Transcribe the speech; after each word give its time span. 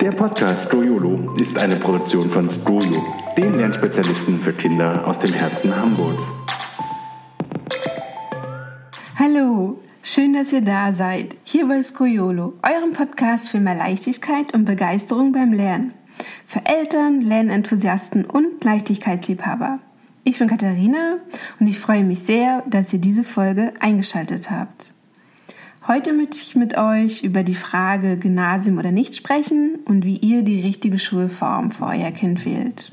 Der 0.00 0.12
Podcast 0.12 0.66
Stroyolo 0.66 1.34
ist 1.40 1.58
eine 1.58 1.74
Produktion 1.74 2.30
von 2.30 2.48
Stroyo, 2.48 3.04
den 3.36 3.54
Lernspezialisten 3.54 4.38
für 4.38 4.52
Kinder 4.52 5.04
aus 5.04 5.18
dem 5.18 5.32
Herzen 5.32 5.74
Hamburgs. 5.74 6.22
Hallo, 9.16 9.80
schön, 10.00 10.34
dass 10.34 10.52
ihr 10.52 10.60
da 10.60 10.92
seid. 10.92 11.34
Hier 11.42 11.66
bei 11.66 11.82
Skoyolo, 11.82 12.54
eurem 12.62 12.92
Podcast 12.92 13.48
für 13.48 13.58
mehr 13.58 13.74
Leichtigkeit 13.74 14.54
und 14.54 14.66
Begeisterung 14.66 15.32
beim 15.32 15.52
Lernen. 15.52 15.94
Für 16.46 16.64
Eltern, 16.64 17.20
Lernenthusiasten 17.20 18.24
und 18.24 18.62
Leichtigkeitsliebhaber. 18.62 19.80
Ich 20.22 20.38
bin 20.38 20.46
Katharina 20.46 21.16
und 21.58 21.66
ich 21.66 21.80
freue 21.80 22.04
mich 22.04 22.20
sehr, 22.20 22.62
dass 22.68 22.92
ihr 22.92 23.00
diese 23.00 23.24
Folge 23.24 23.72
eingeschaltet 23.80 24.48
habt. 24.48 24.94
Heute 25.88 26.12
möchte 26.12 26.36
ich 26.36 26.54
mit 26.54 26.76
euch 26.76 27.24
über 27.24 27.42
die 27.42 27.54
Frage 27.54 28.18
Gymnasium 28.18 28.76
oder 28.76 28.90
nicht 28.90 29.16
sprechen 29.16 29.78
und 29.86 30.04
wie 30.04 30.18
ihr 30.18 30.42
die 30.42 30.60
richtige 30.60 30.98
Schulform 30.98 31.70
für 31.70 31.86
euer 31.86 32.10
Kind 32.10 32.44
wählt. 32.44 32.92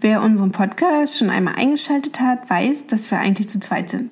Wer 0.00 0.22
unseren 0.22 0.52
Podcast 0.52 1.18
schon 1.18 1.28
einmal 1.28 1.56
eingeschaltet 1.56 2.18
hat, 2.18 2.48
weiß, 2.48 2.86
dass 2.86 3.10
wir 3.10 3.18
eigentlich 3.18 3.50
zu 3.50 3.60
zweit 3.60 3.90
sind. 3.90 4.10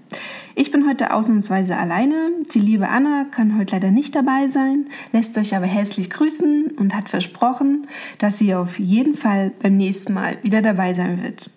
Ich 0.55 0.73
bin 0.73 0.87
heute 0.87 1.15
ausnahmsweise 1.15 1.75
alleine. 1.75 2.33
Die 2.53 2.61
liebe 2.61 2.91
Anna 2.91 3.25
kann 3.31 3.57
heute 3.57 3.77
leider 3.77 3.91
nicht 3.91 4.15
dabei 4.15 4.49
sein, 4.49 4.85
lässt 5.13 5.39
euch 5.39 5.57
aber 5.57 5.65
herzlich 5.65 6.11
grüßen 6.11 6.73
und 6.77 6.95
hat 6.95 7.09
versprochen, 7.09 7.87
dass 8.19 8.37
sie 8.37 8.55
auf 8.55 8.79
jeden 8.79 9.15
Fall 9.15 9.53
beim 9.63 9.79
nächsten 9.79 10.13
Mal 10.13 10.37
wieder 10.43 10.61
dabei 10.61 10.93
sein 10.93 11.23
wird. 11.23 11.49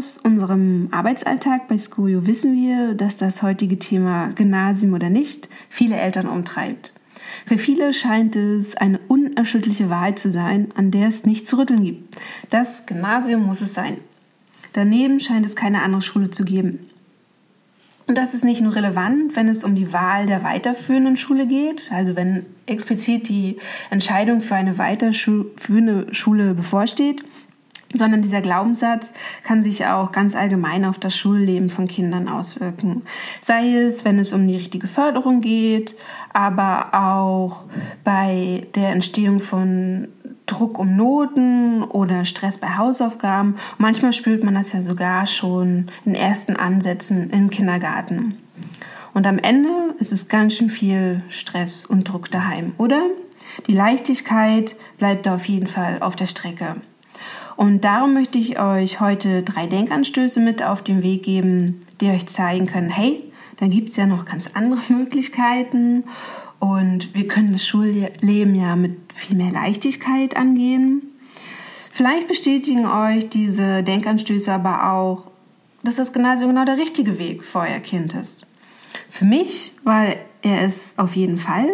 Aus 0.00 0.16
unserem 0.16 0.88
Arbeitsalltag 0.92 1.68
bei 1.68 1.76
Skurio 1.76 2.26
wissen 2.26 2.56
wir, 2.56 2.94
dass 2.94 3.18
das 3.18 3.42
heutige 3.42 3.78
Thema 3.78 4.28
Gymnasium 4.28 4.94
oder 4.94 5.10
nicht 5.10 5.50
viele 5.68 5.96
Eltern 5.96 6.26
umtreibt. 6.26 6.94
Für 7.44 7.58
viele 7.58 7.92
scheint 7.92 8.34
es 8.34 8.78
eine 8.78 8.98
unerschütterliche 9.08 9.90
Wahrheit 9.90 10.18
zu 10.18 10.32
sein, 10.32 10.68
an 10.74 10.90
der 10.90 11.06
es 11.06 11.26
nicht 11.26 11.46
zu 11.46 11.58
rütteln 11.58 11.84
gibt. 11.84 12.16
Das 12.48 12.86
Gymnasium 12.86 13.44
muss 13.44 13.60
es 13.60 13.74
sein. 13.74 13.98
Daneben 14.72 15.20
scheint 15.20 15.44
es 15.44 15.54
keine 15.54 15.82
andere 15.82 16.00
Schule 16.00 16.30
zu 16.30 16.46
geben. 16.46 16.78
Und 18.06 18.16
das 18.16 18.32
ist 18.32 18.42
nicht 18.42 18.62
nur 18.62 18.74
relevant, 18.74 19.36
wenn 19.36 19.48
es 19.48 19.64
um 19.64 19.74
die 19.74 19.92
Wahl 19.92 20.24
der 20.24 20.42
weiterführenden 20.42 21.18
Schule 21.18 21.46
geht, 21.46 21.92
also 21.92 22.16
wenn 22.16 22.46
explizit 22.64 23.28
die 23.28 23.58
Entscheidung 23.90 24.40
für 24.40 24.54
eine 24.54 24.78
weiterführende 24.78 26.06
Schule 26.14 26.54
bevorsteht, 26.54 27.22
sondern 27.94 28.22
dieser 28.22 28.40
Glaubenssatz 28.40 29.12
kann 29.42 29.62
sich 29.62 29.86
auch 29.86 30.12
ganz 30.12 30.36
allgemein 30.36 30.84
auf 30.84 30.98
das 30.98 31.16
Schulleben 31.16 31.70
von 31.70 31.88
Kindern 31.88 32.28
auswirken. 32.28 33.02
Sei 33.40 33.74
es, 33.74 34.04
wenn 34.04 34.18
es 34.18 34.32
um 34.32 34.46
die 34.46 34.56
richtige 34.56 34.86
Förderung 34.86 35.40
geht, 35.40 35.96
aber 36.32 36.94
auch 36.94 37.64
bei 38.04 38.66
der 38.74 38.90
Entstehung 38.90 39.40
von 39.40 40.08
Druck 40.46 40.78
um 40.78 40.96
Noten 40.96 41.84
oder 41.84 42.24
Stress 42.24 42.58
bei 42.58 42.76
Hausaufgaben. 42.76 43.56
Manchmal 43.78 44.12
spürt 44.12 44.42
man 44.42 44.54
das 44.54 44.72
ja 44.72 44.82
sogar 44.82 45.26
schon 45.26 45.86
in 46.04 46.14
ersten 46.14 46.56
Ansätzen 46.56 47.30
im 47.30 47.50
Kindergarten. 47.50 48.36
Und 49.14 49.26
am 49.26 49.38
Ende 49.38 49.94
ist 49.98 50.12
es 50.12 50.28
ganz 50.28 50.54
schön 50.54 50.68
viel 50.68 51.22
Stress 51.28 51.84
und 51.84 52.04
Druck 52.04 52.30
daheim, 52.30 52.72
oder? 52.78 53.02
Die 53.66 53.72
Leichtigkeit 53.72 54.76
bleibt 54.98 55.26
da 55.26 55.34
auf 55.34 55.46
jeden 55.46 55.66
Fall 55.66 55.98
auf 56.00 56.16
der 56.16 56.26
Strecke. 56.26 56.76
Und 57.60 57.84
darum 57.84 58.14
möchte 58.14 58.38
ich 58.38 58.58
euch 58.58 59.00
heute 59.00 59.42
drei 59.42 59.66
Denkanstöße 59.66 60.40
mit 60.40 60.62
auf 60.62 60.80
den 60.80 61.02
Weg 61.02 61.24
geben, 61.24 61.82
die 62.00 62.08
euch 62.08 62.26
zeigen 62.26 62.64
können, 62.64 62.88
hey, 62.88 63.22
da 63.58 63.66
gibt 63.66 63.90
es 63.90 63.96
ja 63.96 64.06
noch 64.06 64.24
ganz 64.24 64.52
andere 64.54 64.80
Möglichkeiten 64.88 66.04
und 66.58 67.14
wir 67.14 67.28
können 67.28 67.52
das 67.52 67.66
Schulleben 67.66 68.54
ja 68.54 68.76
mit 68.76 68.96
viel 69.14 69.36
mehr 69.36 69.52
Leichtigkeit 69.52 70.38
angehen. 70.38 71.02
Vielleicht 71.90 72.28
bestätigen 72.28 72.86
euch 72.86 73.28
diese 73.28 73.82
Denkanstöße 73.82 74.50
aber 74.50 74.92
auch, 74.92 75.30
dass 75.82 75.96
das 75.96 76.14
Gymnasium 76.14 76.52
genau 76.52 76.64
der 76.64 76.78
richtige 76.78 77.18
Weg 77.18 77.44
für 77.44 77.58
euer 77.58 77.80
Kind 77.80 78.14
ist. 78.14 78.46
Für 79.10 79.26
mich 79.26 79.72
war 79.84 80.06
er 80.40 80.62
es 80.62 80.94
auf 80.96 81.14
jeden 81.14 81.36
Fall, 81.36 81.68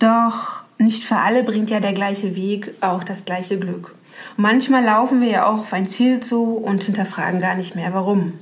doch 0.00 0.62
nicht 0.76 1.04
für 1.04 1.18
alle 1.18 1.44
bringt 1.44 1.70
ja 1.70 1.78
der 1.78 1.92
gleiche 1.92 2.34
Weg 2.34 2.74
auch 2.80 3.04
das 3.04 3.24
gleiche 3.24 3.60
Glück. 3.60 3.94
Manchmal 4.40 4.84
laufen 4.84 5.20
wir 5.20 5.28
ja 5.28 5.46
auch 5.48 5.62
auf 5.62 5.72
ein 5.72 5.88
Ziel 5.88 6.20
zu 6.20 6.44
und 6.44 6.84
hinterfragen 6.84 7.40
gar 7.40 7.56
nicht 7.56 7.74
mehr, 7.74 7.92
warum. 7.92 8.34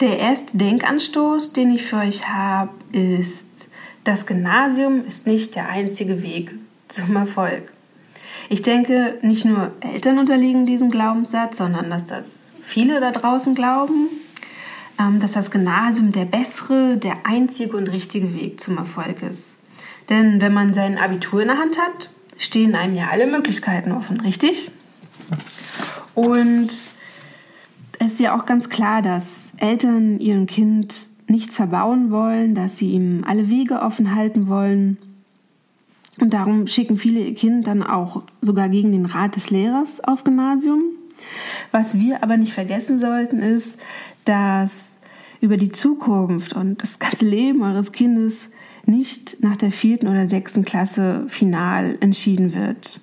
Der 0.00 0.18
erste 0.18 0.58
Denkanstoß, 0.58 1.54
den 1.54 1.74
ich 1.74 1.82
für 1.82 1.96
euch 1.96 2.28
habe, 2.28 2.72
ist, 2.92 3.46
das 4.04 4.26
Gymnasium 4.26 5.06
ist 5.06 5.26
nicht 5.26 5.54
der 5.54 5.70
einzige 5.70 6.22
Weg 6.22 6.54
zum 6.88 7.16
Erfolg. 7.16 7.72
Ich 8.50 8.60
denke, 8.60 9.18
nicht 9.22 9.46
nur 9.46 9.72
Eltern 9.80 10.18
unterliegen 10.18 10.66
diesem 10.66 10.90
Glaubenssatz, 10.90 11.56
sondern 11.56 11.88
dass 11.88 12.04
das 12.04 12.50
viele 12.60 13.00
da 13.00 13.12
draußen 13.12 13.54
glauben, 13.54 14.08
ähm, 15.00 15.20
dass 15.20 15.32
das 15.32 15.50
Gymnasium 15.50 16.12
der 16.12 16.26
bessere, 16.26 16.98
der 16.98 17.24
einzige 17.24 17.78
und 17.78 17.90
richtige 17.90 18.34
Weg 18.34 18.60
zum 18.60 18.76
Erfolg 18.76 19.22
ist. 19.22 19.56
Denn 20.10 20.42
wenn 20.42 20.52
man 20.52 20.74
sein 20.74 20.98
Abitur 20.98 21.40
in 21.40 21.48
der 21.48 21.56
Hand 21.56 21.78
hat, 21.78 22.10
stehen 22.38 22.74
einem 22.74 22.94
ja 22.94 23.08
alle 23.10 23.26
Möglichkeiten 23.26 23.92
offen, 23.92 24.20
richtig? 24.20 24.70
Und 26.14 26.68
es 27.98 28.12
ist 28.12 28.20
ja 28.20 28.36
auch 28.36 28.46
ganz 28.46 28.68
klar, 28.68 29.02
dass 29.02 29.52
Eltern 29.56 30.20
ihrem 30.20 30.46
Kind 30.46 31.06
nichts 31.26 31.56
verbauen 31.56 32.10
wollen, 32.10 32.54
dass 32.54 32.78
sie 32.78 32.90
ihm 32.90 33.24
alle 33.26 33.48
Wege 33.48 33.80
offen 33.80 34.14
halten 34.14 34.48
wollen. 34.48 34.98
Und 36.20 36.32
darum 36.32 36.66
schicken 36.66 36.96
viele 36.96 37.20
ihr 37.20 37.34
Kind 37.34 37.66
dann 37.66 37.82
auch 37.82 38.22
sogar 38.40 38.68
gegen 38.68 38.92
den 38.92 39.06
Rat 39.06 39.36
des 39.36 39.50
Lehrers 39.50 40.02
auf 40.02 40.22
Gymnasium. 40.22 40.82
Was 41.72 41.98
wir 41.98 42.22
aber 42.22 42.36
nicht 42.36 42.52
vergessen 42.52 43.00
sollten, 43.00 43.40
ist, 43.40 43.78
dass 44.24 44.96
über 45.40 45.56
die 45.56 45.72
Zukunft 45.72 46.52
und 46.54 46.82
das 46.82 46.98
ganze 46.98 47.26
Leben 47.26 47.62
eures 47.62 47.92
Kindes 47.92 48.50
nicht 48.86 49.42
nach 49.42 49.56
der 49.56 49.72
vierten 49.72 50.08
oder 50.08 50.26
sechsten 50.26 50.64
Klasse 50.64 51.24
final 51.28 51.96
entschieden 52.00 52.54
wird. 52.54 53.00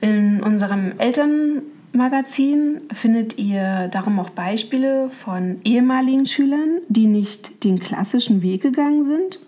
In 0.00 0.42
unserem 0.42 0.92
Elternmagazin 0.98 2.80
findet 2.92 3.38
ihr 3.38 3.88
darum 3.92 4.18
auch 4.18 4.30
Beispiele 4.30 5.10
von 5.10 5.60
ehemaligen 5.64 6.26
Schülern, 6.26 6.78
die 6.88 7.06
nicht 7.06 7.64
den 7.64 7.78
klassischen 7.78 8.42
Weg 8.42 8.62
gegangen 8.62 9.04
sind. 9.04 9.40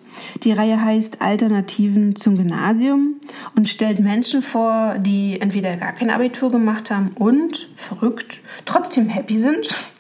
Die 0.43 0.53
Reihe 0.53 0.83
heißt 0.83 1.23
Alternativen 1.23 2.17
zum 2.17 2.37
Gymnasium 2.37 3.17
und 3.57 3.69
stellt 3.69 3.99
Menschen 4.01 4.43
vor, 4.43 4.99
die 4.99 5.41
entweder 5.41 5.77
gar 5.77 5.93
kein 5.93 6.11
Abitur 6.11 6.51
gemacht 6.51 6.91
haben 6.91 7.13
und 7.19 7.71
verrückt 7.77 8.41
trotzdem 8.67 9.09
happy 9.09 9.39
sind 9.39 9.92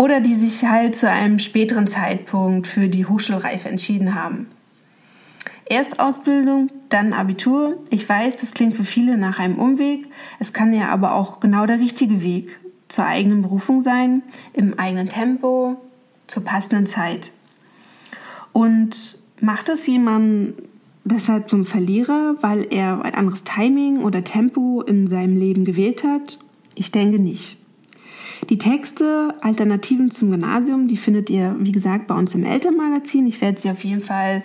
oder 0.00 0.22
die 0.22 0.34
sich 0.34 0.64
halt 0.64 0.96
zu 0.96 1.10
einem 1.10 1.38
späteren 1.38 1.86
Zeitpunkt 1.86 2.66
für 2.66 2.88
die 2.88 3.04
Hochschulreife 3.04 3.68
entschieden 3.68 4.14
haben. 4.14 4.46
Erst 5.66 6.00
Ausbildung, 6.00 6.70
dann 6.88 7.12
Abitur. 7.12 7.78
Ich 7.90 8.08
weiß, 8.08 8.36
das 8.36 8.54
klingt 8.54 8.78
für 8.78 8.84
viele 8.84 9.18
nach 9.18 9.38
einem 9.38 9.58
Umweg. 9.58 10.06
Es 10.38 10.54
kann 10.54 10.72
ja 10.72 10.88
aber 10.88 11.12
auch 11.12 11.38
genau 11.38 11.66
der 11.66 11.80
richtige 11.80 12.22
Weg 12.22 12.58
zur 12.88 13.04
eigenen 13.04 13.42
Berufung 13.42 13.82
sein, 13.82 14.22
im 14.54 14.78
eigenen 14.78 15.10
Tempo, 15.10 15.76
zur 16.28 16.44
passenden 16.44 16.86
Zeit. 16.86 17.30
Und 18.54 19.18
macht 19.42 19.68
es 19.68 19.86
jemand 19.86 20.54
deshalb 21.04 21.50
zum 21.50 21.66
Verlierer, 21.66 22.36
weil 22.40 22.66
er 22.70 23.04
ein 23.04 23.14
anderes 23.14 23.44
Timing 23.44 23.98
oder 23.98 24.24
Tempo 24.24 24.80
in 24.80 25.08
seinem 25.08 25.36
Leben 25.38 25.66
gewählt 25.66 26.04
hat? 26.04 26.38
Ich 26.74 26.90
denke 26.90 27.18
nicht. 27.18 27.59
Die 28.50 28.58
Texte, 28.58 29.32
Alternativen 29.42 30.10
zum 30.10 30.32
Gymnasium, 30.32 30.88
die 30.88 30.96
findet 30.96 31.30
ihr, 31.30 31.54
wie 31.60 31.70
gesagt, 31.70 32.08
bei 32.08 32.16
uns 32.16 32.34
im 32.34 32.42
Elternmagazin. 32.44 33.28
Ich 33.28 33.40
werde 33.40 33.60
sie 33.60 33.70
auf 33.70 33.84
jeden 33.84 34.00
Fall 34.00 34.42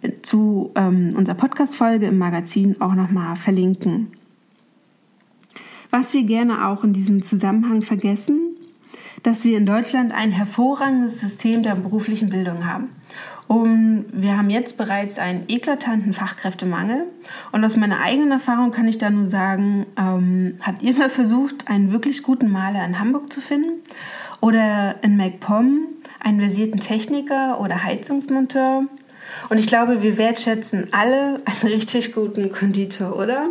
äh, 0.00 0.12
zu 0.22 0.72
ähm, 0.74 1.12
unserer 1.14 1.36
Podcast-Folge 1.36 2.06
im 2.06 2.16
Magazin 2.16 2.80
auch 2.80 2.94
nochmal 2.94 3.36
verlinken. 3.36 4.08
Was 5.90 6.14
wir 6.14 6.22
gerne 6.22 6.66
auch 6.66 6.82
in 6.82 6.94
diesem 6.94 7.22
Zusammenhang 7.22 7.82
vergessen, 7.82 8.55
dass 9.26 9.44
wir 9.44 9.58
in 9.58 9.66
Deutschland 9.66 10.14
ein 10.14 10.30
hervorragendes 10.30 11.20
System 11.20 11.64
der 11.64 11.74
beruflichen 11.74 12.28
Bildung 12.28 12.64
haben. 12.64 12.90
Und 13.48 14.06
wir 14.12 14.38
haben 14.38 14.50
jetzt 14.50 14.76
bereits 14.76 15.18
einen 15.18 15.44
eklatanten 15.48 16.12
Fachkräftemangel. 16.12 17.06
Und 17.50 17.64
aus 17.64 17.76
meiner 17.76 18.00
eigenen 18.00 18.30
Erfahrung 18.30 18.70
kann 18.70 18.86
ich 18.86 18.98
da 18.98 19.10
nur 19.10 19.26
sagen, 19.26 19.86
ähm, 19.96 20.58
habt 20.64 20.82
ihr 20.82 20.94
mal 20.96 21.10
versucht, 21.10 21.68
einen 21.68 21.90
wirklich 21.92 22.22
guten 22.22 22.50
Maler 22.50 22.84
in 22.84 23.00
Hamburg 23.00 23.32
zu 23.32 23.40
finden? 23.40 23.82
Oder 24.40 25.02
in 25.02 25.16
MacPom 25.16 25.88
einen 26.20 26.40
versierten 26.40 26.78
Techniker 26.78 27.60
oder 27.60 27.82
Heizungsmonteur? 27.82 28.84
Und 29.48 29.58
ich 29.58 29.66
glaube, 29.66 30.02
wir 30.02 30.18
wertschätzen 30.18 30.88
alle 30.92 31.40
einen 31.44 31.72
richtig 31.72 32.14
guten 32.14 32.52
Konditor, 32.52 33.16
oder? 33.18 33.46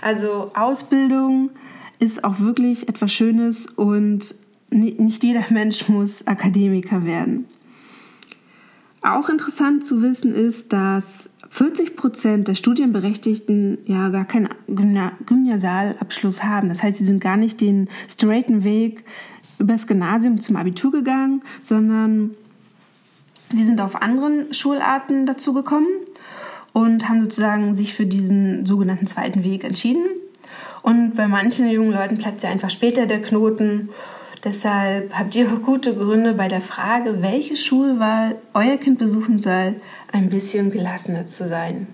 Also 0.00 0.52
Ausbildung 0.54 1.50
ist 1.98 2.22
auch 2.22 2.38
wirklich 2.38 2.88
etwas 2.88 3.12
Schönes 3.12 3.66
und 3.66 4.34
nicht 4.78 5.24
jeder 5.24 5.44
Mensch 5.50 5.88
muss 5.88 6.26
Akademiker 6.26 7.04
werden. 7.04 7.46
auch 9.02 9.28
interessant 9.28 9.86
zu 9.86 10.02
wissen 10.02 10.34
ist, 10.34 10.72
dass 10.72 11.30
40 11.50 11.96
Prozent 11.96 12.48
der 12.48 12.54
Studienberechtigten 12.54 13.78
ja 13.86 14.10
gar 14.10 14.24
keinen 14.24 14.48
Gymnasialabschluss 14.68 16.42
haben. 16.44 16.68
Das 16.68 16.82
heißt, 16.82 16.98
sie 16.98 17.04
sind 17.04 17.20
gar 17.20 17.36
nicht 17.36 17.60
den 17.60 17.88
straighten 18.08 18.64
Weg 18.64 19.04
übers 19.58 19.86
Gymnasium 19.86 20.40
zum 20.40 20.56
Abitur 20.56 20.92
gegangen, 20.92 21.42
sondern 21.62 22.34
sie 23.50 23.64
sind 23.64 23.80
auf 23.80 24.00
anderen 24.00 24.52
Schularten 24.52 25.26
dazu 25.26 25.54
gekommen 25.54 25.88
und 26.72 27.08
haben 27.08 27.22
sozusagen 27.22 27.74
sich 27.74 27.94
für 27.94 28.06
diesen 28.06 28.66
sogenannten 28.66 29.06
zweiten 29.06 29.42
Weg 29.42 29.64
entschieden. 29.64 30.04
Und 30.82 31.16
bei 31.16 31.28
manchen 31.28 31.68
jungen 31.68 31.92
Leuten 31.92 32.18
platzt 32.18 32.42
ja 32.42 32.50
einfach 32.50 32.70
später 32.70 33.06
der 33.06 33.20
Knoten. 33.20 33.88
Deshalb 34.44 35.12
habt 35.18 35.34
ihr 35.34 35.46
gute 35.46 35.94
Gründe 35.94 36.32
bei 36.32 36.48
der 36.48 36.60
Frage, 36.60 37.22
welche 37.22 37.56
Schulwahl 37.56 38.36
euer 38.54 38.76
Kind 38.76 38.98
besuchen 38.98 39.38
soll, 39.38 39.76
ein 40.12 40.30
bisschen 40.30 40.70
gelassener 40.70 41.26
zu 41.26 41.48
sein. 41.48 41.88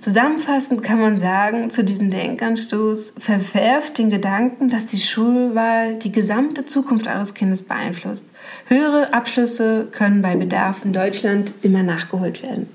Zusammenfassend 0.00 0.82
kann 0.82 1.00
man 1.00 1.18
sagen, 1.18 1.70
zu 1.70 1.82
diesem 1.82 2.10
Denkanstoß, 2.10 3.14
verwerft 3.18 3.98
den 3.98 4.10
Gedanken, 4.10 4.68
dass 4.68 4.86
die 4.86 5.00
Schulwahl 5.00 5.96
die 5.96 6.12
gesamte 6.12 6.64
Zukunft 6.64 7.08
eures 7.08 7.34
Kindes 7.34 7.62
beeinflusst. 7.62 8.26
Höhere 8.68 9.12
Abschlüsse 9.12 9.88
können 9.90 10.22
bei 10.22 10.36
Bedarf 10.36 10.84
in 10.84 10.92
Deutschland 10.92 11.52
immer 11.62 11.82
nachgeholt 11.82 12.42
werden. 12.42 12.68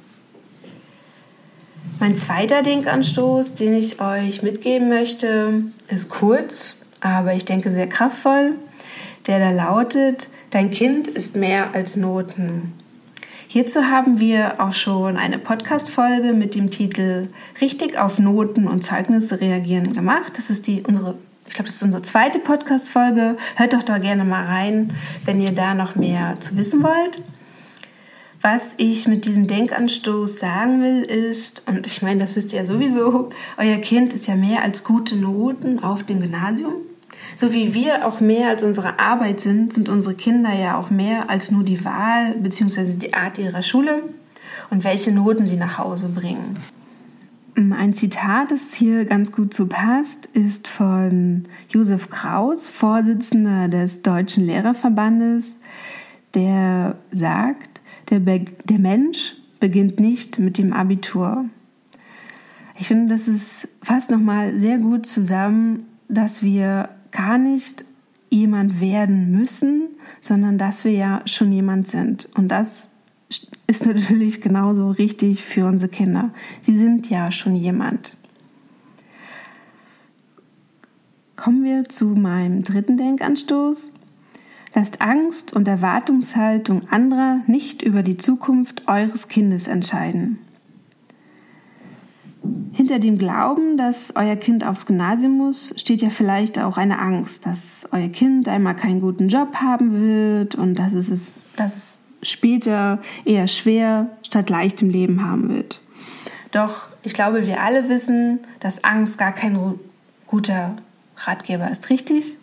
Mein 1.99 2.17
zweiter 2.17 2.61
Denkanstoß, 2.61 3.53
den 3.55 3.73
ich 3.73 4.01
euch 4.01 4.43
mitgeben 4.43 4.89
möchte, 4.89 5.63
ist 5.87 6.09
kurz, 6.09 6.82
aber 7.03 7.33
ich 7.33 7.43
denke 7.43 7.69
sehr 7.69 7.87
kraftvoll, 7.87 8.55
der 9.27 9.39
da 9.39 9.51
lautet, 9.51 10.29
dein 10.49 10.71
Kind 10.71 11.07
ist 11.09 11.35
mehr 11.35 11.75
als 11.75 11.97
Noten. 11.97 12.73
Hierzu 13.47 13.83
haben 13.83 14.19
wir 14.19 14.59
auch 14.59 14.73
schon 14.73 15.17
eine 15.17 15.37
Podcast-Folge 15.37 16.33
mit 16.33 16.55
dem 16.55 16.71
Titel 16.71 17.27
Richtig 17.61 17.99
auf 17.99 18.19
Noten 18.19 18.67
und 18.67 18.83
Zeugnisse 18.83 19.41
reagieren 19.41 19.93
gemacht. 19.93 20.37
Das 20.37 20.49
ist 20.49 20.65
die 20.65 20.81
unsere, 20.81 21.15
ich 21.45 21.53
glaube, 21.53 21.67
das 21.67 21.75
ist 21.75 21.83
unsere 21.83 22.01
zweite 22.01 22.39
Podcast-Folge. 22.39 23.37
Hört 23.55 23.73
doch 23.73 23.83
da 23.83 23.97
gerne 23.97 24.23
mal 24.23 24.45
rein, 24.45 24.93
wenn 25.25 25.41
ihr 25.41 25.51
da 25.51 25.73
noch 25.73 25.95
mehr 25.95 26.37
zu 26.39 26.57
wissen 26.57 26.81
wollt. 26.83 27.21
Was 28.41 28.73
ich 28.77 29.07
mit 29.07 29.25
diesem 29.25 29.45
Denkanstoß 29.47 30.39
sagen 30.39 30.81
will, 30.81 31.03
ist, 31.03 31.63
und 31.67 31.85
ich 31.85 32.01
meine, 32.01 32.21
das 32.21 32.35
wisst 32.35 32.53
ihr 32.53 32.59
ja 32.59 32.65
sowieso, 32.65 33.29
euer 33.57 33.77
Kind 33.77 34.13
ist 34.13 34.27
ja 34.27 34.35
mehr 34.35 34.63
als 34.63 34.83
gute 34.83 35.15
Noten 35.15 35.83
auf 35.83 36.03
dem 36.03 36.21
Gymnasium. 36.21 36.73
So 37.35 37.53
wie 37.53 37.73
wir 37.73 38.07
auch 38.07 38.19
mehr 38.19 38.49
als 38.49 38.63
unsere 38.63 38.99
Arbeit 38.99 39.41
sind, 39.41 39.73
sind 39.73 39.89
unsere 39.89 40.15
Kinder 40.15 40.53
ja 40.53 40.77
auch 40.77 40.89
mehr 40.89 41.29
als 41.29 41.51
nur 41.51 41.63
die 41.63 41.83
Wahl 41.83 42.35
bzw. 42.35 42.93
die 42.93 43.13
Art 43.13 43.37
ihrer 43.37 43.63
Schule 43.63 44.03
und 44.69 44.83
welche 44.83 45.11
Noten 45.11 45.45
sie 45.45 45.57
nach 45.57 45.77
Hause 45.77 46.09
bringen. 46.09 46.57
Ein 47.55 47.93
Zitat, 47.93 48.49
das 48.49 48.73
hier 48.73 49.05
ganz 49.05 49.31
gut 49.31 49.53
zu 49.53 49.67
passt, 49.67 50.25
ist 50.33 50.67
von 50.67 51.43
Josef 51.69 52.09
Kraus, 52.09 52.67
Vorsitzender 52.67 53.67
des 53.67 54.01
Deutschen 54.01 54.47
Lehrerverbandes, 54.47 55.59
der 56.33 56.95
sagt, 57.11 57.81
der, 58.09 58.19
Be 58.19 58.45
der 58.63 58.79
Mensch 58.79 59.35
beginnt 59.59 59.99
nicht 59.99 60.39
mit 60.39 60.57
dem 60.57 60.73
Abitur. 60.73 61.45
Ich 62.79 62.87
finde, 62.87 63.13
das 63.13 63.27
ist 63.27 63.67
fast 63.83 64.09
nochmal 64.09 64.57
sehr 64.57 64.79
gut 64.79 65.05
zusammen, 65.05 65.85
dass 66.09 66.41
wir 66.41 66.89
gar 67.13 67.37
nicht 67.37 67.85
jemand 68.29 68.81
werden 68.81 69.31
müssen, 69.31 69.89
sondern 70.19 70.57
dass 70.57 70.83
wir 70.83 70.91
ja 70.91 71.21
schon 71.25 71.51
jemand 71.51 71.87
sind. 71.87 72.27
Und 72.35 72.49
das 72.49 72.91
ist 73.67 73.85
natürlich 73.93 74.41
genauso 74.41 74.89
richtig 74.89 75.43
für 75.43 75.65
unsere 75.65 75.89
Kinder. 75.89 76.31
Sie 76.61 76.77
sind 76.77 77.09
ja 77.09 77.31
schon 77.31 77.55
jemand. 77.55 78.17
Kommen 81.35 81.63
wir 81.63 81.83
zu 81.85 82.07
meinem 82.07 82.63
dritten 82.63 82.97
Denkanstoß. 82.97 83.91
Lasst 84.75 85.01
Angst 85.01 85.53
und 85.53 85.67
Erwartungshaltung 85.67 86.89
anderer 86.89 87.41
nicht 87.47 87.83
über 87.83 88.01
die 88.01 88.17
Zukunft 88.17 88.87
eures 88.87 89.27
Kindes 89.27 89.67
entscheiden. 89.67 90.39
Hinter 92.73 92.99
dem 92.99 93.17
Glauben, 93.17 93.77
dass 93.77 94.15
euer 94.15 94.35
Kind 94.35 94.65
aufs 94.65 94.85
Gymnasium 94.85 95.37
muss, 95.37 95.73
steht 95.77 96.01
ja 96.01 96.09
vielleicht 96.09 96.59
auch 96.59 96.77
eine 96.77 96.99
Angst, 96.99 97.45
dass 97.45 97.87
euer 97.91 98.09
Kind 98.09 98.49
einmal 98.49 98.75
keinen 98.75 98.99
guten 98.99 99.29
Job 99.29 99.55
haben 99.55 99.93
wird 99.93 100.55
und 100.55 100.75
dass 100.75 100.93
es, 100.93 101.45
dass 101.55 101.77
es 101.77 101.97
später 102.21 102.99
eher 103.25 103.47
schwer 103.47 104.07
statt 104.23 104.49
leicht 104.49 104.81
im 104.81 104.89
Leben 104.89 105.23
haben 105.23 105.49
wird. 105.49 105.81
Doch 106.51 106.87
ich 107.03 107.13
glaube, 107.13 107.45
wir 107.45 107.61
alle 107.61 107.89
wissen, 107.89 108.39
dass 108.59 108.83
Angst 108.83 109.17
gar 109.17 109.33
kein 109.33 109.79
guter 110.25 110.75
Ratgeber 111.17 111.69
ist, 111.69 111.89
richtig? 111.89 112.37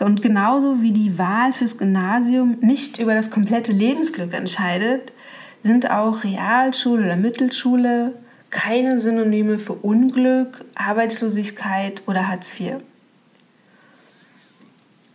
Und 0.00 0.22
genauso 0.22 0.82
wie 0.82 0.92
die 0.92 1.18
Wahl 1.18 1.52
fürs 1.52 1.78
Gymnasium 1.78 2.58
nicht 2.60 2.98
über 2.98 3.14
das 3.14 3.30
komplette 3.30 3.72
Lebensglück 3.72 4.34
entscheidet, 4.34 5.12
sind 5.60 5.90
auch 5.90 6.24
Realschule 6.24 7.04
oder 7.04 7.16
Mittelschule 7.16 8.14
keine 8.54 9.00
Synonyme 9.00 9.58
für 9.58 9.72
Unglück, 9.74 10.64
Arbeitslosigkeit 10.76 12.02
oder 12.06 12.28
Hartz 12.28 12.58
IV. 12.58 12.76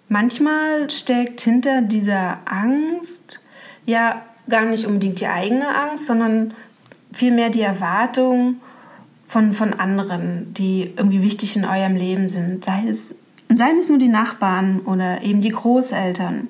Manchmal 0.10 0.90
steckt 0.90 1.40
hinter 1.42 1.82
dieser 1.82 2.40
Angst 2.46 3.40
ja 3.86 4.24
gar 4.50 4.66
nicht 4.66 4.86
unbedingt 4.86 5.22
die 5.22 5.28
eigene 5.28 5.68
Angst, 5.74 6.06
sondern 6.06 6.54
vielmehr 7.14 7.50
die 7.50 7.62
Erwartung 7.62 8.60
von, 9.26 9.54
von 9.54 9.74
anderen, 9.74 10.54
die 10.54 10.94
irgendwie 10.98 11.22
wichtig 11.22 11.56
in 11.56 11.64
eurem 11.64 11.96
Leben 11.96 12.28
sind. 12.28 12.66
Sei 12.66 12.84
es, 12.90 13.16
seien 13.56 13.78
es 13.80 13.88
nur 13.88 14.00
die 14.00 14.10
Nachbarn 14.10 14.82
oder 14.82 15.22
eben 15.22 15.42
die 15.42 15.52
Großeltern, 15.52 16.50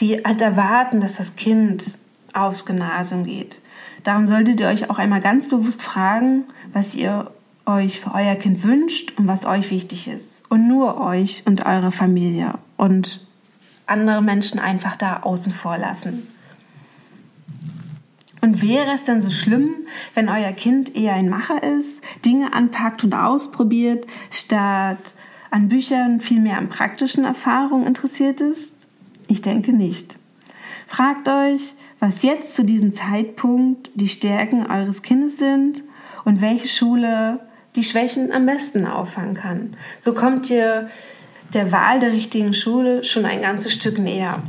die 0.00 0.22
halt 0.22 0.42
erwarten, 0.42 1.00
dass 1.00 1.14
das 1.14 1.36
Kind 1.36 1.98
aufs 2.36 2.66
Gymnasium 2.66 3.24
geht. 3.24 3.60
Darum 4.04 4.26
solltet 4.26 4.60
ihr 4.60 4.68
euch 4.68 4.90
auch 4.90 4.98
einmal 4.98 5.20
ganz 5.20 5.48
bewusst 5.48 5.82
fragen, 5.82 6.44
was 6.72 6.94
ihr 6.94 7.30
euch 7.66 8.00
für 8.00 8.14
euer 8.14 8.36
Kind 8.36 8.62
wünscht 8.62 9.14
und 9.18 9.26
was 9.26 9.44
euch 9.44 9.70
wichtig 9.70 10.08
ist. 10.08 10.44
Und 10.48 10.68
nur 10.68 11.00
euch 11.00 11.42
und 11.46 11.66
eure 11.66 11.90
Familie 11.90 12.54
und 12.76 13.26
andere 13.86 14.22
Menschen 14.22 14.60
einfach 14.60 14.96
da 14.96 15.20
außen 15.20 15.52
vor 15.52 15.78
lassen. 15.78 16.28
Und 18.40 18.62
wäre 18.62 18.92
es 18.92 19.02
denn 19.02 19.22
so 19.22 19.30
schlimm, 19.30 19.74
wenn 20.14 20.28
euer 20.28 20.52
Kind 20.52 20.94
eher 20.94 21.14
ein 21.14 21.28
Macher 21.28 21.64
ist, 21.64 22.00
Dinge 22.24 22.52
anpackt 22.52 23.02
und 23.02 23.12
ausprobiert, 23.12 24.06
statt 24.30 25.14
an 25.50 25.68
Büchern 25.68 26.20
vielmehr 26.20 26.58
an 26.58 26.68
praktischen 26.68 27.24
Erfahrungen 27.24 27.86
interessiert 27.86 28.40
ist? 28.40 28.76
Ich 29.26 29.42
denke 29.42 29.72
nicht. 29.72 30.16
Fragt 30.86 31.28
euch, 31.28 31.74
was 31.98 32.22
jetzt 32.22 32.54
zu 32.54 32.64
diesem 32.64 32.92
Zeitpunkt 32.92 33.90
die 33.94 34.08
Stärken 34.08 34.66
eures 34.66 35.02
Kindes 35.02 35.38
sind 35.38 35.82
und 36.24 36.40
welche 36.40 36.68
Schule 36.68 37.40
die 37.74 37.84
Schwächen 37.84 38.32
am 38.32 38.46
besten 38.46 38.86
auffangen 38.86 39.34
kann. 39.34 39.76
So 40.00 40.12
kommt 40.12 40.50
ihr 40.50 40.88
der 41.54 41.72
Wahl 41.72 42.00
der 42.00 42.12
richtigen 42.12 42.54
Schule 42.54 43.04
schon 43.04 43.24
ein 43.24 43.42
ganzes 43.42 43.72
Stück 43.72 43.98
näher. 43.98 44.42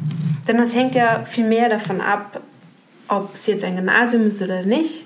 Denn 0.48 0.58
das 0.58 0.75
hängt 0.75 0.96
ja 0.96 1.24
viel 1.25 1.48
mehr 1.48 1.70
davon 1.70 2.01
ab, 2.01 2.42
ob 3.08 3.36
es 3.36 3.48
jetzt 3.48 3.63
ein 3.63 3.75
Gymnasium 3.75 4.30
ist 4.30 4.42
oder 4.42 4.63
nicht, 4.63 5.06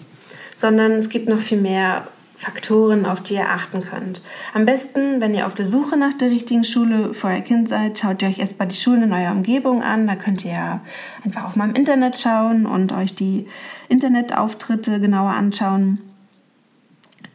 sondern 0.55 0.93
es 0.93 1.09
gibt 1.09 1.29
noch 1.29 1.39
viel 1.39 1.59
mehr 1.59 2.07
Faktoren, 2.41 3.05
auf 3.05 3.21
die 3.21 3.35
ihr 3.35 3.49
achten 3.49 3.83
könnt. 3.83 4.19
Am 4.55 4.65
besten, 4.65 5.21
wenn 5.21 5.35
ihr 5.35 5.45
auf 5.45 5.53
der 5.53 5.67
Suche 5.67 5.95
nach 5.95 6.13
der 6.13 6.31
richtigen 6.31 6.63
Schule 6.63 7.13
für 7.13 7.27
euer 7.27 7.41
Kind 7.41 7.69
seid, 7.69 7.99
schaut 7.99 8.23
ihr 8.23 8.29
euch 8.29 8.39
erstmal 8.39 8.67
die 8.67 8.75
Schulen 8.75 9.03
in 9.03 9.13
eurer 9.13 9.33
Umgebung 9.33 9.83
an. 9.83 10.07
Da 10.07 10.15
könnt 10.15 10.43
ihr 10.43 10.81
einfach 11.23 11.45
auf 11.45 11.55
meinem 11.55 11.75
Internet 11.75 12.17
schauen 12.17 12.65
und 12.65 12.93
euch 12.93 13.13
die 13.13 13.45
Internetauftritte 13.89 14.99
genauer 14.99 15.33
anschauen. 15.33 15.99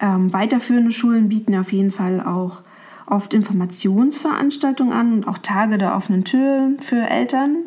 Ähm, 0.00 0.32
weiterführende 0.32 0.90
Schulen 0.90 1.28
bieten 1.28 1.54
auf 1.54 1.72
jeden 1.72 1.92
Fall 1.92 2.20
auch 2.20 2.62
oft 3.06 3.32
Informationsveranstaltungen 3.32 4.92
an 4.92 5.12
und 5.12 5.28
auch 5.28 5.38
Tage 5.38 5.78
der 5.78 5.94
offenen 5.94 6.24
Türen 6.24 6.80
für 6.80 7.08
Eltern. 7.08 7.58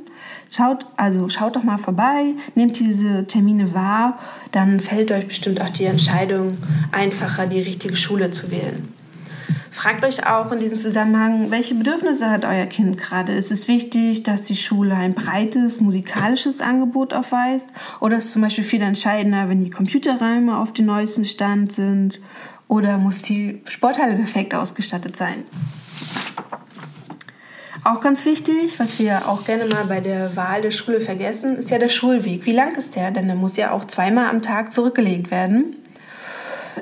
Schaut, 0.49 0.85
also 0.97 1.29
schaut 1.29 1.55
doch 1.55 1.63
mal 1.63 1.77
vorbei, 1.77 2.33
nehmt 2.55 2.79
diese 2.79 3.27
Termine 3.27 3.73
wahr, 3.75 4.17
dann 4.51 4.79
fällt 4.79 5.11
euch 5.11 5.27
bestimmt 5.27 5.61
auch 5.61 5.69
die 5.69 5.85
Entscheidung 5.85 6.57
einfacher, 6.91 7.45
die 7.45 7.61
richtige 7.61 7.95
Schule 7.95 8.31
zu 8.31 8.51
wählen. 8.51 8.91
Fragt 9.71 10.03
euch 10.03 10.25
auch 10.25 10.51
in 10.51 10.59
diesem 10.59 10.77
Zusammenhang, 10.77 11.51
welche 11.51 11.75
Bedürfnisse 11.75 12.29
hat 12.29 12.43
euer 12.43 12.65
Kind 12.65 12.97
gerade? 12.97 13.33
Ist 13.33 13.51
es 13.51 13.67
wichtig, 13.67 14.23
dass 14.23 14.41
die 14.41 14.55
Schule 14.55 14.95
ein 14.95 15.13
breites 15.13 15.79
musikalisches 15.79 16.59
Angebot 16.59 17.13
aufweist? 17.13 17.67
Oder 18.01 18.17
ist 18.17 18.25
es 18.25 18.31
zum 18.31 18.41
Beispiel 18.41 18.65
viel 18.65 18.81
entscheidender, 18.81 19.47
wenn 19.47 19.63
die 19.63 19.69
Computerräume 19.69 20.57
auf 20.57 20.73
dem 20.73 20.87
neuesten 20.87 21.23
Stand 21.23 21.71
sind? 21.71 22.19
Oder 22.67 22.97
muss 22.97 23.21
die 23.21 23.61
Sporthalle 23.67 24.15
perfekt 24.15 24.53
ausgestattet 24.53 25.15
sein? 25.15 25.45
Auch 27.83 28.01
ganz 28.01 28.25
wichtig, 28.25 28.77
was 28.79 28.99
wir 28.99 29.29
auch 29.29 29.45
gerne 29.45 29.65
mal 29.65 29.85
bei 29.85 30.01
der 30.01 30.35
Wahl 30.35 30.61
der 30.61 30.71
Schule 30.71 30.99
vergessen, 30.99 31.57
ist 31.57 31.69
ja 31.69 31.77
der 31.77 31.89
Schulweg. 31.89 32.45
Wie 32.45 32.51
lang 32.51 32.75
ist 32.75 32.95
der? 32.95 33.11
Denn 33.11 33.27
der 33.27 33.35
muss 33.35 33.55
ja 33.55 33.71
auch 33.71 33.85
zweimal 33.85 34.29
am 34.29 34.41
Tag 34.41 34.73
zurückgelegt 34.73 35.31
werden. 35.31 35.77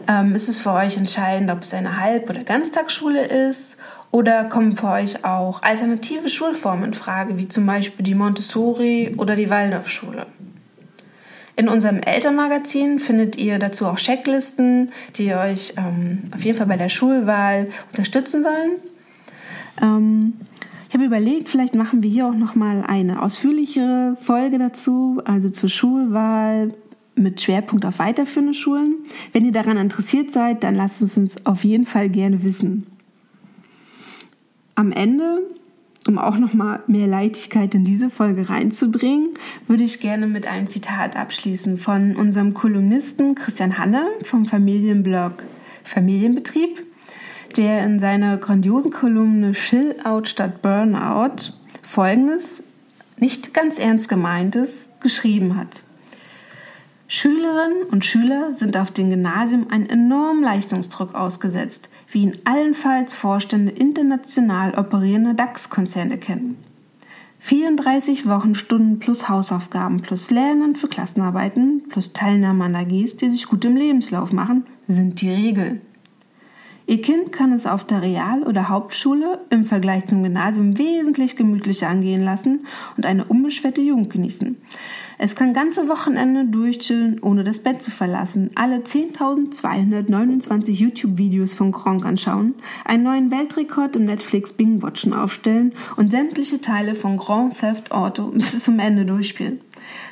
Ähm, 0.08 0.34
ist 0.34 0.50
es 0.50 0.60
für 0.60 0.72
euch 0.72 0.98
entscheidend, 0.98 1.52
ob 1.52 1.62
es 1.62 1.74
eine 1.74 2.00
Halb- 2.02 2.30
oder 2.30 2.44
Ganztagsschule 2.44 3.26
ist? 3.26 3.78
Oder 4.10 4.46
kommen 4.46 4.76
für 4.76 4.90
euch 4.90 5.24
auch 5.24 5.62
alternative 5.62 6.30
Schulformen 6.30 6.86
in 6.86 6.94
Frage, 6.94 7.38
wie 7.38 7.48
zum 7.48 7.66
Beispiel 7.66 8.04
die 8.04 8.16
Montessori- 8.16 9.16
oder 9.18 9.36
die 9.36 9.50
Waldorfschule? 9.50 10.26
In 11.56 11.68
unserem 11.70 12.00
Elternmagazin 12.00 13.00
findet 13.00 13.36
ihr 13.36 13.60
dazu 13.60 13.86
auch 13.88 13.98
Checklisten, 13.98 14.92
die 15.16 15.34
euch 15.34 15.74
ähm, 15.78 16.24
auf 16.34 16.44
jeden 16.44 16.58
Fall 16.58 16.68
bei 16.68 16.78
der 16.78 16.90
Schulwahl 16.90 17.70
unterstützen 17.90 18.44
sollen. 18.44 18.80
Ähm, 19.82 20.34
ich 20.88 20.94
habe 20.94 21.04
überlegt, 21.04 21.50
vielleicht 21.50 21.76
machen 21.76 22.02
wir 22.02 22.10
hier 22.10 22.28
auch 22.28 22.34
noch 22.34 22.56
mal 22.56 22.84
eine 22.88 23.22
ausführlichere 23.22 24.16
Folge 24.20 24.58
dazu, 24.58 25.22
also 25.26 25.50
zur 25.50 25.70
Schulwahl 25.70 26.70
mit 27.16 27.42
Schwerpunkt 27.42 27.86
auf 27.86 28.00
weiterführende 28.00 28.54
Schulen. 28.54 28.96
Wenn 29.34 29.44
ihr 29.44 29.52
daran 29.52 29.78
interessiert 29.78 30.32
seid, 30.32 30.64
dann 30.64 30.76
lasst 30.76 31.02
es 31.02 31.18
uns 31.18 31.46
auf 31.46 31.64
jeden 31.66 31.86
Fall 31.86 32.10
gerne 32.10 32.44
wissen. 32.44 32.88
Am 34.76 34.92
Ende, 34.94 35.42
um 36.08 36.18
auch 36.18 36.38
noch 36.38 36.54
mal 36.54 36.84
mehr 36.88 37.08
Leichtigkeit 37.08 37.74
in 37.74 37.84
diese 37.84 38.10
Folge 38.10 38.50
reinzubringen, 38.50 39.32
würde 39.68 39.84
ich 39.84 40.00
gerne 40.00 40.28
mit 40.28 40.48
einem 40.48 40.68
Zitat 40.68 41.18
abschließen 41.18 41.78
von 41.78 42.16
unserem 42.16 42.54
Kolumnisten 42.54 43.36
Christian 43.36 43.78
Hanne 43.78 44.08
vom 44.24 44.46
Familienblog 44.46 45.44
Familienbetrieb 45.84 46.87
der 47.58 47.84
in 47.84 48.00
seiner 48.00 48.38
grandiosen 48.38 48.92
Kolumne 48.92 49.54
Chill 49.54 49.96
Out 50.04 50.30
statt 50.30 50.62
Burnout 50.62 51.54
folgendes, 51.84 52.64
nicht 53.18 53.54
ganz 53.54 53.80
ernst 53.80 54.10
gemeintes, 54.10 54.90
geschrieben 55.02 55.58
hat. 55.58 55.84
Schülerinnen 57.10 57.84
und 57.90 58.04
Schüler 58.04 58.54
sind 58.54 58.76
auf 58.76 58.92
dem 58.92 59.10
Gymnasium 59.10 59.68
einem 59.70 59.88
enormen 59.88 60.44
Leistungsdruck 60.44 61.16
ausgesetzt, 61.16 61.90
wie 62.10 62.24
ihn 62.24 62.38
allenfalls 62.44 63.14
Vorstände 63.14 63.72
international 63.72 64.76
operierender 64.76 65.34
DAX-Konzerne 65.34 66.18
kennen. 66.18 66.58
34 67.40 68.28
Wochenstunden 68.28 69.00
plus 69.00 69.30
Hausaufgaben 69.30 70.02
plus 70.02 70.32
Lernen 70.32 70.76
für 70.76 70.90
Klassenarbeiten 70.90 71.84
plus 71.88 72.12
Teilnahme 72.12 72.66
an 72.66 72.76
AGs, 72.76 73.16
die 73.16 73.30
sich 73.30 73.48
gut 73.48 73.64
im 73.64 73.78
Lebenslauf 73.78 74.34
machen, 74.34 74.66
sind 74.88 75.22
die 75.22 75.30
Regel. 75.30 75.82
Ihr 76.90 77.02
Kind 77.02 77.34
kann 77.34 77.52
es 77.52 77.68
auf 77.68 77.84
der 77.84 78.02
Real- 78.02 78.44
oder 78.44 78.70
Hauptschule 78.70 79.42
im 79.50 79.66
Vergleich 79.66 80.06
zum 80.06 80.24
Gymnasium 80.24 80.78
wesentlich 80.78 81.36
gemütlicher 81.36 81.90
angehen 81.90 82.24
lassen 82.24 82.66
und 82.96 83.06
eine 83.06 83.26
unbeschwerte 83.26 83.82
Jugend 83.82 84.10
genießen. 84.10 84.56
Es 85.18 85.36
kann 85.36 85.52
ganze 85.52 85.90
Wochenende 85.90 86.46
durchchillen, 86.46 87.20
ohne 87.22 87.44
das 87.44 87.60
Bett 87.60 87.82
zu 87.82 87.92
verlassen, 87.92 88.52
alle 88.56 88.78
10.229 88.78 90.72
YouTube-Videos 90.72 91.56
von 91.56 91.74
Gronk 91.74 92.06
anschauen, 92.06 92.56
einen 92.86 93.04
neuen 93.04 93.32
Weltrekord 93.32 93.98
im 93.98 94.06
Netflix 94.06 94.54
Bing-Watchen 94.54 95.14
aufstellen 95.14 95.74
und 95.98 96.12
sämtliche 96.12 96.62
Teile 96.62 96.96
von 96.96 97.18
Grand 97.18 97.60
Theft 97.60 97.92
Auto 97.92 98.28
bis 98.34 98.64
zum 98.64 98.80
Ende 98.80 99.06
durchspielen. 99.06 99.60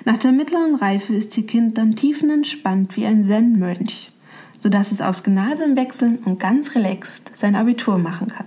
Nach 0.03 0.17
der 0.17 0.33
mittleren 0.33 0.75
Reife 0.75 1.15
ist 1.15 1.37
Ihr 1.37 1.45
Kind 1.45 1.77
dann 1.77 1.95
tiefenentspannt 1.95 2.97
wie 2.97 3.05
ein 3.05 3.23
Zen-Mönch 3.23 4.11
sodass 4.57 4.91
es 4.91 5.01
aufs 5.01 5.23
Gymnasium 5.23 5.75
wechseln 5.75 6.19
und 6.25 6.39
ganz 6.39 6.75
relaxed 6.75 7.31
sein 7.35 7.55
Abitur 7.55 7.97
machen 7.97 8.27
kann. 8.27 8.45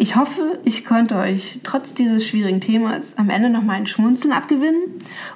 Ich 0.00 0.14
hoffe, 0.14 0.60
ich 0.64 0.84
konnte 0.84 1.16
euch 1.16 1.58
trotz 1.64 1.92
dieses 1.92 2.24
schwierigen 2.24 2.60
Themas 2.60 3.18
am 3.18 3.30
Ende 3.30 3.50
noch 3.50 3.64
mal 3.64 3.74
ein 3.74 3.88
Schmunzeln 3.88 4.32
abgewinnen 4.32 4.82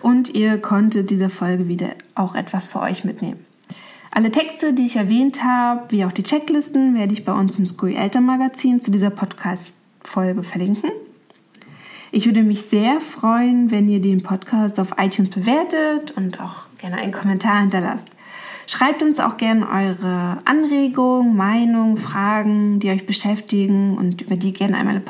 und 0.01 0.35
ihr 0.37 0.57
konntet 0.59 1.11
dieser 1.11 1.31
Folge 1.31 1.67
wieder 1.67 1.89
auch 2.15 2.37
etwas 2.37 2.69
für 2.69 2.81
euch 2.81 3.03
mitnehmen. 3.03 3.45
Alle 4.13 4.31
Texte, 4.31 4.73
die 4.73 4.87
ich 4.87 4.97
erwähnt 4.97 5.43
habe, 5.43 5.85
wie 5.89 6.05
auch 6.05 6.13
die 6.13 6.23
Checklisten, 6.23 6.95
werde 6.95 7.13
ich 7.13 7.25
bei 7.25 7.33
uns 7.33 7.59
im 7.59 7.67
SCUI 7.67 7.95
Elternmagazin 7.95 8.79
zu 8.79 8.93
dieser 8.93 9.11
Podcast-Folge 9.11 10.45
verlinken. 10.45 10.91
Ich 12.13 12.27
würde 12.27 12.43
mich 12.43 12.63
sehr 12.63 13.01
freuen, 13.01 13.71
wenn 13.71 13.89
ihr 13.89 14.01
den 14.01 14.23
Podcast 14.23 14.79
auf 14.79 14.95
iTunes 14.99 15.31
bewertet 15.31 16.13
und 16.13 16.41
auch 16.41 16.67
gerne 16.79 16.99
einen 16.99 17.11
Kommentar 17.11 17.63
hinterlasst. 17.63 18.09
Schreibt 18.67 19.03
uns 19.03 19.21
auch 19.21 19.37
gerne 19.37 19.69
eure 19.69 20.39
Anregungen, 20.45 21.37
Meinungen, 21.37 21.97
Fragen, 21.97 22.81
die 22.81 22.91
euch 22.91 23.07
beschäftigen 23.07 23.97
und 23.99 24.23
über 24.23 24.37
die 24.37 24.49
ihr 24.49 24.55
gerne 24.55 24.77
einmal 24.77 24.95
eine 24.95 25.05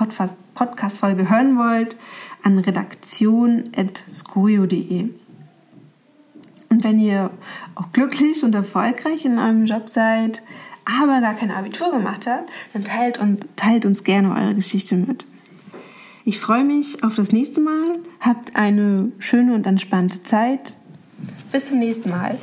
Podcast-Folge 0.55 1.29
hören 1.29 1.59
wollt, 1.59 1.97
an 2.43 2.59
redaktion.scurio.de. 2.59 5.11
Und 6.69 6.85
wenn 6.85 6.99
ihr 6.99 7.31
auch 7.75 7.93
glücklich 7.93 8.43
und 8.43 8.55
erfolgreich 8.55 9.27
in 9.27 9.39
eurem 9.39 9.67
Job 9.67 9.91
seid, 9.91 10.43
aber 10.85 11.21
gar 11.21 11.35
kein 11.35 11.51
Abitur 11.51 11.91
gemacht 11.91 12.27
habt, 12.27 12.51
dann 12.73 12.85
teilt, 12.85 13.19
und, 13.19 13.45
teilt 13.57 13.85
uns 13.85 14.05
gerne 14.05 14.35
eure 14.35 14.55
Geschichte 14.55 14.97
mit. 14.97 15.27
Ich 16.25 16.39
freue 16.39 16.65
mich 16.65 17.05
auf 17.05 17.15
das 17.15 17.33
nächste 17.33 17.61
Mal. 17.61 17.99
Habt 18.21 18.57
eine 18.57 19.13
schöne 19.19 19.55
und 19.55 19.67
entspannte 19.67 20.23
Zeit. 20.23 20.77
Bis 21.51 21.69
zum 21.69 21.79
nächsten 21.79 22.11
Mal. 22.11 22.39